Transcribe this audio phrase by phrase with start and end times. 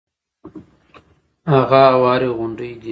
[1.51, 2.79] هغه اوارې غونډې دي.